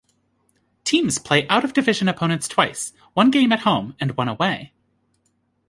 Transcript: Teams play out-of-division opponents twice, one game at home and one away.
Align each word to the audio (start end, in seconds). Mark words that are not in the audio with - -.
Teams 0.83 1.19
play 1.19 1.47
out-of-division 1.47 2.07
opponents 2.09 2.47
twice, 2.47 2.91
one 3.13 3.29
game 3.29 3.51
at 3.51 3.59
home 3.59 3.95
and 3.99 4.17
one 4.17 4.27
away. 4.29 4.73